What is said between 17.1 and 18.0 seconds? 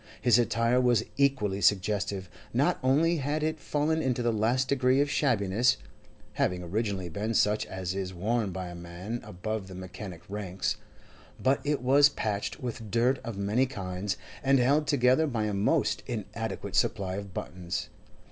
of buttons.